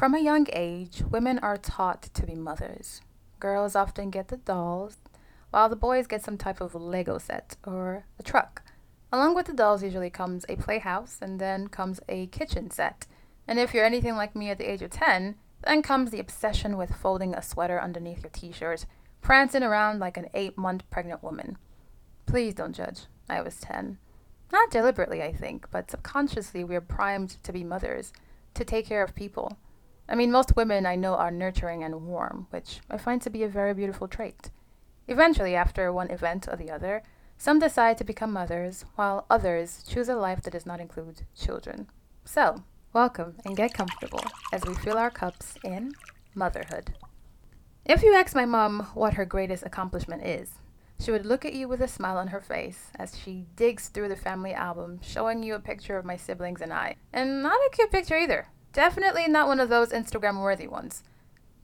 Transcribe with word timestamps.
From 0.00 0.14
a 0.14 0.18
young 0.18 0.46
age, 0.54 1.02
women 1.10 1.38
are 1.40 1.58
taught 1.58 2.04
to 2.14 2.24
be 2.24 2.34
mothers. 2.34 3.02
Girls 3.38 3.76
often 3.76 4.08
get 4.08 4.28
the 4.28 4.38
dolls, 4.38 4.96
while 5.50 5.68
the 5.68 5.76
boys 5.76 6.06
get 6.06 6.24
some 6.24 6.38
type 6.38 6.62
of 6.62 6.74
Lego 6.74 7.18
set 7.18 7.58
or 7.66 8.06
a 8.18 8.22
truck. 8.22 8.62
Along 9.12 9.34
with 9.34 9.44
the 9.44 9.52
dolls 9.52 9.82
usually 9.82 10.08
comes 10.08 10.46
a 10.48 10.56
playhouse 10.56 11.18
and 11.20 11.38
then 11.38 11.68
comes 11.68 12.00
a 12.08 12.28
kitchen 12.28 12.70
set. 12.70 13.06
And 13.46 13.58
if 13.58 13.74
you're 13.74 13.84
anything 13.84 14.16
like 14.16 14.34
me 14.34 14.48
at 14.48 14.56
the 14.56 14.70
age 14.70 14.80
of 14.80 14.88
10, 14.88 15.34
then 15.64 15.82
comes 15.82 16.10
the 16.10 16.20
obsession 16.20 16.78
with 16.78 16.96
folding 16.96 17.34
a 17.34 17.42
sweater 17.42 17.78
underneath 17.78 18.22
your 18.22 18.30
t 18.32 18.52
shirt, 18.52 18.86
prancing 19.20 19.62
around 19.62 19.98
like 19.98 20.16
an 20.16 20.30
eight 20.32 20.56
month 20.56 20.88
pregnant 20.88 21.22
woman. 21.22 21.58
Please 22.24 22.54
don't 22.54 22.72
judge. 22.72 23.00
I 23.28 23.42
was 23.42 23.60
10. 23.60 23.98
Not 24.50 24.70
deliberately, 24.70 25.22
I 25.22 25.34
think, 25.34 25.70
but 25.70 25.90
subconsciously 25.90 26.64
we're 26.64 26.80
primed 26.80 27.36
to 27.42 27.52
be 27.52 27.62
mothers, 27.62 28.14
to 28.54 28.64
take 28.64 28.86
care 28.86 29.04
of 29.04 29.14
people. 29.14 29.58
I 30.10 30.16
mean, 30.16 30.32
most 30.32 30.56
women 30.56 30.86
I 30.86 30.96
know 30.96 31.14
are 31.14 31.30
nurturing 31.30 31.84
and 31.84 32.04
warm, 32.04 32.48
which 32.50 32.80
I 32.90 32.98
find 32.98 33.22
to 33.22 33.30
be 33.30 33.44
a 33.44 33.48
very 33.48 33.72
beautiful 33.72 34.08
trait. 34.08 34.50
Eventually, 35.06 35.54
after 35.54 35.92
one 35.92 36.10
event 36.10 36.48
or 36.50 36.56
the 36.56 36.68
other, 36.68 37.04
some 37.38 37.60
decide 37.60 37.96
to 37.98 38.04
become 38.04 38.32
mothers, 38.32 38.84
while 38.96 39.24
others 39.30 39.84
choose 39.88 40.08
a 40.08 40.16
life 40.16 40.42
that 40.42 40.50
does 40.50 40.66
not 40.66 40.80
include 40.80 41.22
children. 41.36 41.86
So, 42.24 42.64
welcome 42.92 43.36
and 43.44 43.56
get 43.56 43.72
comfortable 43.72 44.24
as 44.52 44.64
we 44.66 44.74
fill 44.74 44.98
our 44.98 45.10
cups 45.10 45.54
in 45.62 45.92
motherhood. 46.34 46.94
If 47.84 48.02
you 48.02 48.12
ask 48.12 48.34
my 48.34 48.46
mom 48.46 48.88
what 48.94 49.14
her 49.14 49.24
greatest 49.24 49.64
accomplishment 49.64 50.26
is, 50.26 50.54
she 50.98 51.12
would 51.12 51.24
look 51.24 51.44
at 51.44 51.54
you 51.54 51.68
with 51.68 51.80
a 51.80 51.88
smile 51.88 52.18
on 52.18 52.28
her 52.28 52.40
face 52.40 52.90
as 52.98 53.16
she 53.16 53.46
digs 53.54 53.88
through 53.88 54.08
the 54.08 54.16
family 54.16 54.52
album, 54.52 54.98
showing 55.02 55.44
you 55.44 55.54
a 55.54 55.60
picture 55.60 55.96
of 55.96 56.04
my 56.04 56.16
siblings 56.16 56.60
and 56.60 56.72
I. 56.72 56.96
And 57.12 57.44
not 57.44 57.54
a 57.54 57.70
cute 57.72 57.92
picture 57.92 58.18
either. 58.18 58.48
Definitely 58.72 59.26
not 59.26 59.48
one 59.48 59.58
of 59.58 59.68
those 59.68 59.90
Instagram 59.90 60.40
worthy 60.40 60.68
ones. 60.68 61.02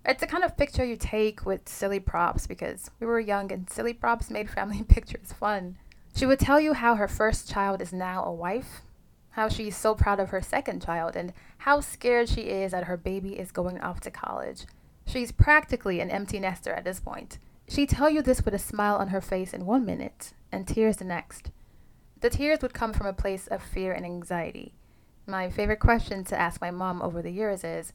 It's 0.05 0.21
the 0.21 0.27
kind 0.27 0.45
of 0.45 0.57
picture 0.57 0.85
you 0.85 0.97
take 0.97 1.47
with 1.47 1.69
silly 1.69 2.01
props 2.01 2.47
because 2.47 2.91
we 3.01 3.07
were 3.07 3.21
young 3.21 3.51
and 3.53 3.69
silly 3.71 3.93
props 3.93 4.31
made 4.31 4.51
family 4.51 4.83
pictures 4.89 5.33
fun. 5.33 5.79
She 6.15 6.27
would 6.27 6.41
tell 6.41 6.61
you 6.61 6.73
how 6.73 6.95
her 6.95 7.09
first 7.09 7.51
child 7.51 7.81
is 7.81 7.93
now 7.93 8.25
a 8.25 8.33
wife, 8.33 8.83
how 9.31 9.49
she's 9.49 9.77
so 9.77 9.95
proud 9.95 10.19
of 10.19 10.31
her 10.31 10.41
second 10.41 10.83
child, 10.83 11.15
and 11.15 11.33
how 11.59 11.81
scared 11.81 12.29
she 12.29 12.43
is 12.43 12.73
that 12.73 12.85
her 12.85 12.97
baby 12.97 13.39
is 13.39 13.53
going 13.53 13.81
off 13.81 14.01
to 14.01 14.11
college. 14.11 14.65
She's 15.07 15.31
practically 15.31 16.01
an 16.01 16.11
empty 16.11 16.41
nester 16.41 16.73
at 16.73 16.85
this 16.85 17.01
point. 17.01 17.39
She'd 17.69 17.91
tell 17.91 18.09
you 18.09 18.23
this 18.23 18.45
with 18.45 18.55
a 18.55 18.59
smile 18.59 18.97
on 18.97 19.09
her 19.09 19.21
face 19.21 19.53
in 19.53 19.67
one 19.67 19.85
minute 19.85 20.33
and 20.51 20.67
tears 20.67 20.97
the 20.97 21.05
next. 21.05 21.51
The 22.21 22.31
tears 22.31 22.61
would 22.63 22.75
come 22.75 22.93
from 22.93 23.07
a 23.07 23.13
place 23.13 23.47
of 23.47 23.63
fear 23.63 23.93
and 23.93 24.05
anxiety. 24.05 24.73
My 25.27 25.51
favorite 25.51 25.81
question 25.81 26.23
to 26.25 26.39
ask 26.39 26.61
my 26.61 26.71
mom 26.71 27.03
over 27.03 27.21
the 27.21 27.33
years 27.33 27.65
is, 27.65 27.93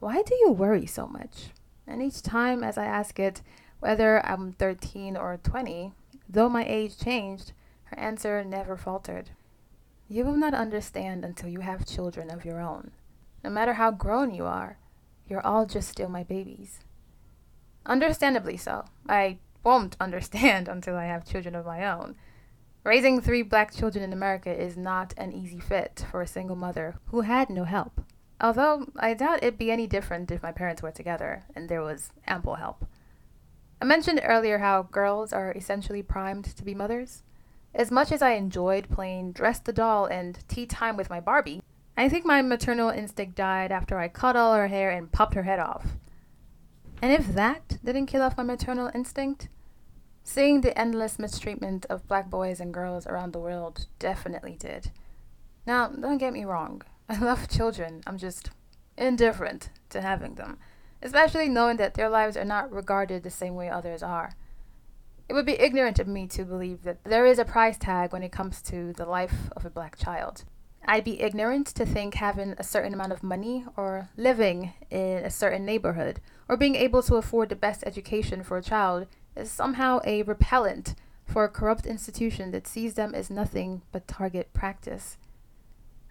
Why 0.00 0.22
do 0.22 0.34
you 0.34 0.50
worry 0.50 0.86
so 0.86 1.06
much? 1.06 1.50
And 1.86 2.02
each 2.02 2.22
time 2.22 2.64
as 2.64 2.78
I 2.78 2.86
ask 2.86 3.18
it, 3.18 3.42
whether 3.78 4.24
I'm 4.24 4.52
13 4.52 5.16
or 5.16 5.38
20, 5.42 5.92
though 6.28 6.48
my 6.48 6.64
age 6.64 6.98
changed, 6.98 7.52
her 7.84 7.98
answer 7.98 8.42
never 8.42 8.76
faltered. 8.76 9.30
You 10.08 10.24
will 10.24 10.36
not 10.36 10.54
understand 10.54 11.24
until 11.24 11.50
you 11.50 11.60
have 11.60 11.86
children 11.86 12.30
of 12.30 12.44
your 12.44 12.60
own. 12.60 12.92
No 13.44 13.50
matter 13.50 13.74
how 13.74 13.90
grown 13.90 14.32
you 14.32 14.44
are, 14.44 14.78
you're 15.28 15.46
all 15.46 15.66
just 15.66 15.88
still 15.88 16.08
my 16.08 16.22
babies. 16.22 16.80
Understandably 17.84 18.56
so. 18.56 18.86
I 19.08 19.38
won't 19.62 19.96
understand 20.00 20.68
until 20.68 20.96
I 20.96 21.04
have 21.04 21.26
children 21.26 21.54
of 21.54 21.66
my 21.66 21.86
own. 21.86 22.16
Raising 22.86 23.20
three 23.20 23.42
black 23.42 23.74
children 23.74 24.04
in 24.04 24.12
America 24.12 24.48
is 24.48 24.76
not 24.76 25.12
an 25.16 25.32
easy 25.32 25.58
fit 25.58 26.06
for 26.08 26.22
a 26.22 26.26
single 26.26 26.54
mother 26.54 26.94
who 27.06 27.22
had 27.22 27.50
no 27.50 27.64
help. 27.64 28.00
Although 28.40 28.86
I 28.96 29.12
doubt 29.12 29.42
it'd 29.42 29.58
be 29.58 29.72
any 29.72 29.88
different 29.88 30.30
if 30.30 30.40
my 30.40 30.52
parents 30.52 30.82
were 30.82 30.92
together 30.92 31.42
and 31.56 31.68
there 31.68 31.82
was 31.82 32.12
ample 32.28 32.54
help. 32.54 32.84
I 33.82 33.86
mentioned 33.86 34.20
earlier 34.22 34.58
how 34.58 34.84
girls 34.84 35.32
are 35.32 35.52
essentially 35.56 36.00
primed 36.00 36.44
to 36.44 36.62
be 36.62 36.76
mothers. 36.76 37.24
As 37.74 37.90
much 37.90 38.12
as 38.12 38.22
I 38.22 38.34
enjoyed 38.34 38.88
playing 38.88 39.32
Dress 39.32 39.58
the 39.58 39.72
Doll 39.72 40.06
and 40.06 40.38
Tea 40.46 40.66
Time 40.66 40.96
with 40.96 41.10
my 41.10 41.18
Barbie, 41.18 41.62
I 41.96 42.08
think 42.08 42.24
my 42.24 42.40
maternal 42.40 42.90
instinct 42.90 43.34
died 43.34 43.72
after 43.72 43.98
I 43.98 44.06
cut 44.06 44.36
all 44.36 44.54
her 44.54 44.68
hair 44.68 44.92
and 44.92 45.10
popped 45.10 45.34
her 45.34 45.42
head 45.42 45.58
off. 45.58 45.96
And 47.02 47.10
if 47.10 47.34
that 47.34 47.78
didn't 47.84 48.06
kill 48.06 48.22
off 48.22 48.36
my 48.36 48.44
maternal 48.44 48.92
instinct, 48.94 49.48
seeing 50.26 50.60
the 50.60 50.76
endless 50.76 51.20
mistreatment 51.20 51.86
of 51.88 52.08
black 52.08 52.28
boys 52.28 52.58
and 52.58 52.74
girls 52.74 53.06
around 53.06 53.32
the 53.32 53.38
world 53.38 53.86
definitely 54.00 54.56
did. 54.58 54.90
Now, 55.64 55.86
don't 55.86 56.18
get 56.18 56.32
me 56.32 56.44
wrong, 56.44 56.82
I 57.08 57.16
love 57.16 57.48
children, 57.48 58.02
I'm 58.08 58.18
just 58.18 58.50
indifferent 58.98 59.70
to 59.90 60.02
having 60.02 60.34
them, 60.34 60.58
especially 61.00 61.48
knowing 61.48 61.76
that 61.76 61.94
their 61.94 62.08
lives 62.08 62.36
are 62.36 62.44
not 62.44 62.72
regarded 62.72 63.22
the 63.22 63.30
same 63.30 63.54
way 63.54 63.70
others 63.70 64.02
are. 64.02 64.32
It 65.28 65.32
would 65.32 65.46
be 65.46 65.60
ignorant 65.60 66.00
of 66.00 66.08
me 66.08 66.26
to 66.28 66.44
believe 66.44 66.82
that 66.82 67.04
there 67.04 67.24
is 67.24 67.38
a 67.38 67.44
price 67.44 67.78
tag 67.78 68.12
when 68.12 68.24
it 68.24 68.32
comes 68.32 68.60
to 68.62 68.92
the 68.94 69.06
life 69.06 69.48
of 69.56 69.64
a 69.64 69.70
black 69.70 69.96
child. 69.96 70.42
I'd 70.88 71.04
be 71.04 71.20
ignorant 71.20 71.68
to 71.68 71.86
think 71.86 72.14
having 72.14 72.54
a 72.58 72.64
certain 72.64 72.94
amount 72.94 73.12
of 73.12 73.22
money 73.22 73.64
or 73.76 74.08
living 74.16 74.72
in 74.90 75.18
a 75.18 75.30
certain 75.30 75.64
neighborhood 75.64 76.20
or 76.48 76.56
being 76.56 76.74
able 76.74 77.02
to 77.04 77.16
afford 77.16 77.48
the 77.48 77.56
best 77.56 77.84
education 77.86 78.42
for 78.42 78.56
a 78.56 78.62
child 78.62 79.06
is 79.36 79.50
somehow 79.50 80.00
a 80.04 80.22
repellent 80.22 80.94
for 81.24 81.44
a 81.44 81.48
corrupt 81.48 81.86
institution 81.86 82.50
that 82.52 82.66
sees 82.66 82.94
them 82.94 83.14
as 83.14 83.30
nothing 83.30 83.82
but 83.92 84.08
target 84.08 84.52
practice. 84.52 85.18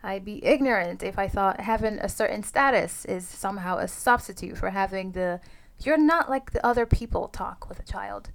I'd 0.04 0.26
be 0.26 0.44
ignorant 0.46 1.02
if 1.02 1.18
I 1.18 1.28
thought 1.28 1.62
having 1.62 1.98
a 2.00 2.10
certain 2.10 2.44
status 2.44 3.06
is 3.06 3.28
somehow 3.28 3.78
a 3.78 3.88
substitute 3.88 4.58
for 4.58 4.70
having 4.70 5.14
the 5.14 5.40
you're 5.80 5.98
not 5.98 6.30
like 6.30 6.52
the 6.52 6.66
other 6.66 6.86
people 6.86 7.28
talk 7.28 7.68
with 7.68 7.80
a 7.80 7.92
child. 7.92 8.30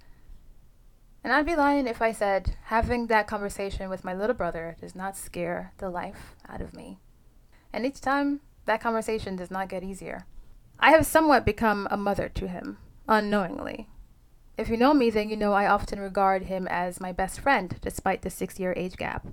And 1.23 1.31
I'd 1.31 1.45
be 1.45 1.55
lying 1.55 1.87
if 1.87 2.01
I 2.01 2.11
said 2.11 2.55
having 2.65 3.07
that 3.07 3.27
conversation 3.27 3.89
with 3.89 4.03
my 4.03 4.13
little 4.13 4.35
brother 4.35 4.75
does 4.79 4.95
not 4.95 5.17
scare 5.17 5.73
the 5.77 5.89
life 5.89 6.35
out 6.49 6.61
of 6.61 6.75
me. 6.75 6.99
And 7.71 7.85
each 7.85 8.01
time, 8.01 8.41
that 8.65 8.81
conversation 8.81 9.35
does 9.35 9.49
not 9.49 9.69
get 9.69 9.83
easier. 9.83 10.25
I 10.79 10.91
have 10.91 11.05
somewhat 11.05 11.45
become 11.45 11.87
a 11.89 11.97
mother 11.97 12.27
to 12.29 12.47
him, 12.47 12.77
unknowingly. 13.07 13.87
If 14.57 14.69
you 14.69 14.77
know 14.77 14.93
me, 14.93 15.09
then 15.09 15.29
you 15.29 15.37
know 15.37 15.53
I 15.53 15.67
often 15.67 15.99
regard 15.99 16.43
him 16.43 16.67
as 16.69 16.99
my 16.99 17.11
best 17.11 17.39
friend, 17.39 17.75
despite 17.81 18.21
the 18.21 18.29
six 18.29 18.59
year 18.59 18.73
age 18.75 18.97
gap. 18.97 19.27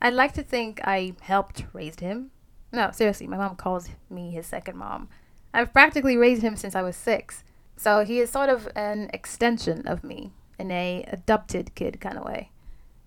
I'd 0.00 0.14
like 0.14 0.32
to 0.34 0.42
think 0.42 0.80
I 0.84 1.14
helped 1.20 1.64
raise 1.72 1.98
him. 1.98 2.30
No, 2.72 2.90
seriously, 2.92 3.26
my 3.26 3.36
mom 3.36 3.56
calls 3.56 3.88
me 4.10 4.30
his 4.30 4.46
second 4.46 4.76
mom. 4.76 5.08
I've 5.54 5.72
practically 5.72 6.16
raised 6.16 6.42
him 6.42 6.56
since 6.56 6.74
I 6.74 6.82
was 6.82 6.96
six, 6.96 7.44
so 7.76 8.04
he 8.04 8.18
is 8.18 8.30
sort 8.30 8.48
of 8.48 8.68
an 8.74 9.10
extension 9.12 9.86
of 9.86 10.02
me, 10.02 10.32
in 10.58 10.70
a 10.70 11.04
adopted 11.08 11.74
kid 11.74 12.00
kind 12.00 12.16
of 12.16 12.24
way. 12.24 12.50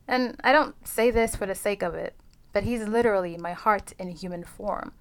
And 0.08 0.40
I 0.44 0.52
don't 0.52 0.76
say 0.88 1.10
this 1.10 1.36
for 1.36 1.46
the 1.46 1.56
sake 1.56 1.82
of 1.82 1.96
it, 1.96 2.16
but 2.54 2.64
he's 2.64 2.88
literally 2.88 3.38
my 3.38 3.54
heart 3.54 3.94
in 3.98 4.10
human 4.10 4.44
form. 4.44 4.94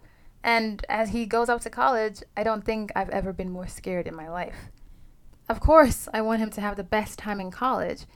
And 0.43 0.85
as 0.89 1.11
he 1.11 1.27
goes 1.27 1.49
off 1.49 1.63
to 1.63 1.71
college, 1.71 2.23
I 2.37 2.43
don't 2.43 2.65
think 2.65 2.93
I've 2.95 3.11
ever 3.11 3.33
been 3.33 3.51
more 3.51 3.67
scared 3.67 4.07
in 4.07 4.15
my 4.15 4.29
life. 4.29 4.71
Of 5.49 5.61
course, 5.61 6.09
I 6.15 6.23
want 6.23 6.41
him 6.41 6.51
to 6.51 6.61
have 6.61 6.77
the 6.77 6.85
best 6.85 7.19
time 7.19 7.41
in 7.41 7.51
college, 7.51 8.07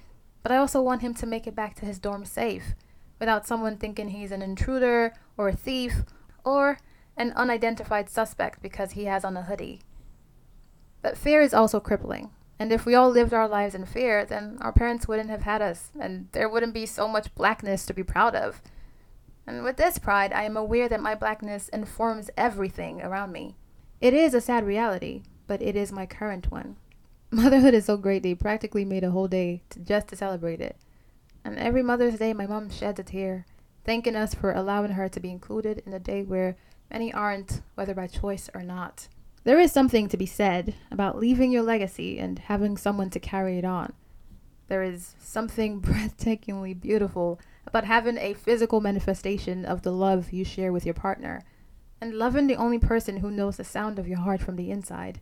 but 0.43 0.51
I 0.51 0.57
also 0.57 0.81
want 0.81 1.03
him 1.03 1.13
to 1.15 1.27
make 1.27 1.47
it 1.47 1.55
back 1.55 1.75
to 1.77 1.87
his 1.87 1.99
dorm 1.99 2.25
safe 2.25 2.75
without 3.19 3.47
someone 3.47 3.77
thinking 3.77 4.09
he's 4.09 4.33
an 4.33 4.43
intruder 4.43 5.13
or 5.37 5.49
a 5.49 5.57
thief 5.57 6.05
or 6.45 6.79
an 7.17 7.33
unidentified 7.33 8.09
suspect 8.09 8.63
because 8.63 8.93
he 8.93 9.05
has 9.05 9.25
on 9.25 9.37
a 9.37 9.43
hoodie. 9.43 9.83
But 11.03 11.19
fear 11.19 11.43
is 11.43 11.53
also 11.53 11.81
crippling. 11.81 12.31
And 12.59 12.73
if 12.73 12.87
we 12.87 12.95
all 12.95 13.11
lived 13.11 13.35
our 13.35 13.47
lives 13.47 13.75
in 13.75 13.85
fear, 13.85 14.25
then 14.25 14.59
our 14.61 14.73
parents 14.73 15.07
wouldn't 15.07 15.31
have 15.31 15.43
had 15.43 15.63
us, 15.63 15.93
and 16.01 16.29
there 16.33 16.49
wouldn't 16.49 16.75
be 16.75 16.87
so 16.87 17.07
much 17.07 17.35
blackness 17.35 17.87
to 17.87 17.95
be 17.95 18.03
proud 18.03 18.35
of. 18.35 18.63
And 19.47 19.63
with 19.63 19.77
this 19.77 19.99
pride, 19.99 20.33
I 20.33 20.43
am 20.43 20.57
aware 20.57 20.89
that 20.89 21.01
my 21.01 21.15
blackness 21.15 21.69
informs 21.69 22.31
everything 22.37 23.01
around 23.01 23.33
me. 23.33 23.57
It 24.01 24.13
is 24.13 24.35
a 24.35 24.41
sad 24.41 24.67
reality, 24.67 25.23
but 25.47 25.63
it 25.63 25.77
is 25.77 25.93
my 25.93 26.05
current 26.05 26.51
one. 26.51 26.77
Motherhood 27.31 27.75
is 27.75 27.85
so 27.85 27.99
great 27.99 28.23
they 28.23 28.35
practically 28.35 28.87
made 28.87 29.05
a 29.05 29.11
whole 29.11 29.29
day 29.29 29.61
to 29.69 29.81
just 29.81 30.09
to 30.09 30.17
celebrate 30.17 30.63
it. 30.63 30.77
And 31.45 31.59
every 31.59 31.83
Mother's 31.83 32.19
Day, 32.19 32.33
my 32.33 32.47
mom 32.47 32.71
sheds 32.71 32.99
a 32.99 33.03
tear, 33.03 33.45
thanking 33.85 34.17
us 34.17 34.33
for 34.33 34.53
allowing 34.53 34.93
her 34.93 35.11
to 35.11 35.21
be 35.21 35.31
included 35.31 35.83
in 35.85 35.93
a 35.93 35.99
day 35.99 36.23
where 36.23 36.57
many 36.91 37.13
aren't, 37.13 37.61
whether 37.75 37.95
by 37.95 38.07
choice 38.07 38.49
or 38.55 38.63
not. 38.63 39.09
There 39.45 39.61
is 39.61 39.73
something 39.73 40.09
to 40.09 40.17
be 40.17 40.25
said 40.25 40.75
about 40.91 41.19
leaving 41.19 41.53
your 41.53 41.63
legacy 41.63 42.19
and 42.19 42.39
having 42.39 42.79
someone 42.79 43.11
to 43.11 43.21
carry 43.21 43.59
it 43.59 43.65
on. 43.65 43.93
There 44.69 44.83
is 44.83 45.15
something 45.21 45.81
breathtakingly 45.83 46.81
beautiful 46.81 47.41
about 47.67 47.85
having 47.85 48.17
a 48.17 48.33
physical 48.33 48.81
manifestation 48.81 49.67
of 49.67 49.83
the 49.83 49.93
love 49.93 50.33
you 50.33 50.47
share 50.47 50.73
with 50.73 50.87
your 50.87 50.95
partner 50.95 51.43
and 52.01 52.15
loving 52.15 52.47
the 52.47 52.57
only 52.57 52.79
person 52.79 53.19
who 53.19 53.31
knows 53.31 53.59
the 53.59 53.65
sound 53.65 53.99
of 53.99 54.09
your 54.09 54.19
heart 54.19 54.41
from 54.41 54.57
the 54.57 54.71
inside. 54.71 55.21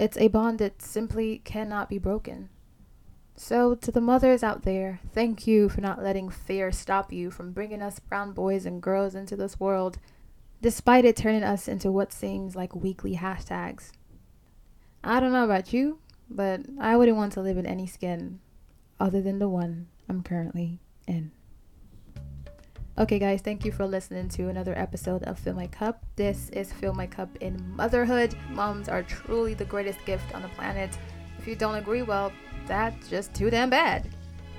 It's 0.00 0.16
a 0.16 0.28
bond 0.28 0.58
that 0.60 0.80
simply 0.80 1.42
cannot 1.44 1.90
be 1.90 1.98
broken. 1.98 2.48
So, 3.36 3.74
to 3.74 3.92
the 3.92 4.00
mothers 4.00 4.42
out 4.42 4.62
there, 4.62 4.98
thank 5.12 5.46
you 5.46 5.68
for 5.68 5.82
not 5.82 6.02
letting 6.02 6.30
fear 6.30 6.72
stop 6.72 7.12
you 7.12 7.30
from 7.30 7.52
bringing 7.52 7.82
us 7.82 7.98
brown 7.98 8.32
boys 8.32 8.64
and 8.64 8.82
girls 8.82 9.14
into 9.14 9.36
this 9.36 9.60
world 9.60 9.98
despite 10.62 11.04
it 11.04 11.16
turning 11.16 11.42
us 11.42 11.68
into 11.68 11.92
what 11.92 12.14
seems 12.14 12.56
like 12.56 12.74
weekly 12.74 13.16
hashtags. 13.16 13.92
I 15.04 15.20
don't 15.20 15.32
know 15.32 15.44
about 15.44 15.74
you, 15.74 15.98
but 16.30 16.62
I 16.78 16.96
wouldn't 16.96 17.18
want 17.18 17.32
to 17.34 17.42
live 17.42 17.58
in 17.58 17.66
any 17.66 17.86
skin 17.86 18.40
other 18.98 19.20
than 19.20 19.38
the 19.38 19.50
one 19.50 19.88
I'm 20.08 20.22
currently 20.22 20.80
in. 21.06 21.32
Okay, 23.00 23.18
guys, 23.18 23.40
thank 23.40 23.64
you 23.64 23.72
for 23.72 23.86
listening 23.86 24.28
to 24.28 24.50
another 24.50 24.76
episode 24.76 25.22
of 25.22 25.38
Fill 25.38 25.54
My 25.54 25.68
Cup. 25.68 26.04
This 26.16 26.50
is 26.50 26.70
Fill 26.70 26.92
My 26.92 27.06
Cup 27.06 27.30
in 27.40 27.58
Motherhood. 27.74 28.36
Moms 28.50 28.90
are 28.90 29.02
truly 29.02 29.54
the 29.54 29.64
greatest 29.64 30.04
gift 30.04 30.34
on 30.34 30.42
the 30.42 30.48
planet. 30.48 30.98
If 31.38 31.46
you 31.46 31.56
don't 31.56 31.76
agree, 31.76 32.02
well, 32.02 32.30
that's 32.66 33.08
just 33.08 33.32
too 33.32 33.48
damn 33.48 33.70
bad. 33.70 34.06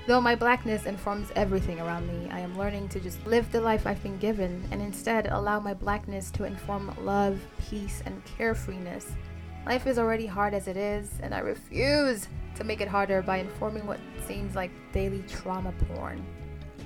Though 0.08 0.20
my 0.20 0.34
blackness 0.34 0.86
informs 0.86 1.30
everything 1.36 1.78
around 1.78 2.08
me, 2.08 2.28
I 2.32 2.40
am 2.40 2.58
learning 2.58 2.88
to 2.88 2.98
just 2.98 3.24
live 3.28 3.52
the 3.52 3.60
life 3.60 3.86
I've 3.86 4.02
been 4.02 4.18
given 4.18 4.66
and 4.72 4.82
instead 4.82 5.28
allow 5.28 5.60
my 5.60 5.72
blackness 5.72 6.32
to 6.32 6.42
inform 6.42 6.92
love, 7.04 7.38
peace, 7.70 8.02
and 8.06 8.20
carefreeness. 8.24 9.06
Life 9.66 9.86
is 9.86 10.00
already 10.00 10.26
hard 10.26 10.52
as 10.52 10.66
it 10.66 10.76
is, 10.76 11.08
and 11.22 11.32
I 11.32 11.38
refuse 11.38 12.26
to 12.56 12.64
make 12.64 12.80
it 12.80 12.88
harder 12.88 13.22
by 13.22 13.36
informing 13.36 13.86
what 13.86 14.00
seems 14.26 14.56
like 14.56 14.72
daily 14.92 15.22
trauma 15.28 15.72
porn. 15.86 16.26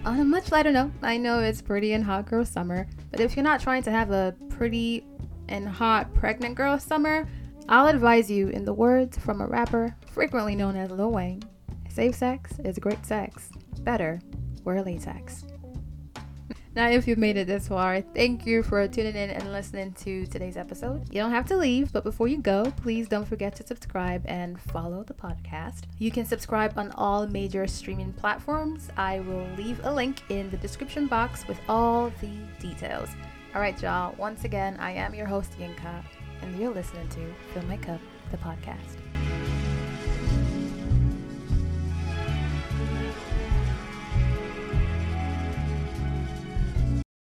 On 0.07 0.21
a 0.21 0.25
much 0.25 0.53
lighter 0.53 0.71
note, 0.71 0.93
I 1.03 1.17
know 1.17 1.41
it's 1.41 1.61
pretty 1.61 1.93
and 1.93 2.05
hot 2.05 2.27
girl 2.27 2.45
summer, 2.45 2.87
but 3.11 3.19
if 3.19 3.35
you're 3.35 3.43
not 3.43 3.61
trying 3.61 3.83
to 3.83 3.91
have 3.91 4.13
a 4.13 4.37
pretty 4.49 5.05
and 5.49 5.69
hot 5.69 6.15
pregnant 6.15 6.55
girl 6.55 6.79
summer, 6.79 7.29
I'll 7.69 7.89
advise 7.89 8.31
you, 8.31 8.49
in 8.51 8.65
the 8.65 8.73
words 8.73 9.19
from 9.19 9.41
a 9.41 9.49
rapper 9.49 9.97
frequently 10.13 10.55
known 10.55 10.77
as 10.77 10.93
Lil 10.93 11.11
Wayne, 11.11 11.43
safe 11.89 12.15
sex 12.15 12.53
is 12.65 12.79
great 12.79 13.05
sex. 13.05 13.51
Better, 13.81 14.21
wear 14.63 14.81
latex. 14.81 15.45
Now, 16.77 16.91
if 16.91 17.09
you've 17.09 17.17
made 17.17 17.39
it 17.39 17.47
this 17.47 17.69
far, 17.69 18.03
thank 18.03 18.45
you 18.45 18.63
for 18.63 18.87
tuning 18.87 19.17
in 19.17 19.31
and 19.31 19.51
listening 19.51 19.93
to 19.95 20.27
today's 20.27 20.59
episode. 20.59 21.09
You 21.11 21.23
don't 21.23 21.31
have 21.31 21.47
to 21.47 21.57
leave, 21.57 21.91
but 21.91 22.05
before 22.05 22.29
you 22.29 22.37
go, 22.37 22.71
please 22.83 23.09
don't 23.09 23.25
forget 23.27 23.57
to 23.57 23.67
subscribe 23.67 24.23
and 24.27 24.61
follow 24.61 25.03
the 25.03 25.15
podcast. 25.15 25.85
You 25.99 26.11
can 26.11 26.27
subscribe 26.27 26.77
on 26.77 26.91
all 26.91 27.27
major 27.29 27.67
streaming 27.67 28.13
platforms. 28.13 28.91
I 28.99 29.21
will 29.21 29.49
leave 29.57 29.81
a 29.85 29.91
link 29.91 30.21
in 30.29 30.51
the 30.51 30.59
description 30.59 31.07
box 31.07 31.49
with 31.49 31.59
all 31.67 32.13
the 32.21 32.37
details. 32.61 33.09
All 33.55 33.63
right, 33.63 33.81
y'all. 33.81 34.15
Once 34.19 34.45
again, 34.45 34.77
I 34.79 34.91
am 34.91 35.15
your 35.15 35.27
host, 35.27 35.59
Yinka, 35.59 36.05
and 36.43 36.61
you're 36.61 36.75
listening 36.75 37.09
to 37.09 37.35
Fill 37.55 37.63
My 37.63 37.79
Cup, 37.79 38.03
the 38.31 38.37
podcast. 38.37 39.06